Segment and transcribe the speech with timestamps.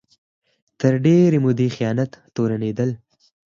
[0.79, 2.89] تر ډېرې مودې خیانت تورنېدل